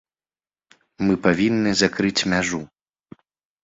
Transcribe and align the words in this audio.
Мы 1.05 1.13
павінны 1.29 1.77
закрыць 1.85 2.27
мяжу. 2.35 2.65